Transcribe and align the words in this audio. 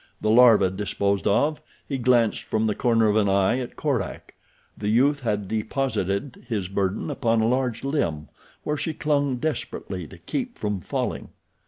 The 0.19 0.31
larva 0.31 0.71
disposed 0.71 1.27
of, 1.27 1.61
he 1.87 1.99
glanced 1.99 2.41
from 2.41 2.65
the 2.65 2.73
corner 2.73 3.07
of 3.07 3.15
an 3.15 3.29
eye 3.29 3.59
at 3.59 3.75
Korak. 3.75 4.33
The 4.75 4.89
youth 4.89 5.19
had 5.19 5.47
deposited 5.47 6.43
his 6.49 6.69
burden 6.69 7.11
upon 7.11 7.39
a 7.39 7.47
large 7.47 7.83
limb, 7.83 8.27
where 8.63 8.77
she 8.77 8.95
clung 8.95 9.35
desperately 9.35 10.07
to 10.07 10.17
keep 10.17 10.57
from 10.57 10.79
falling. 10.81 11.29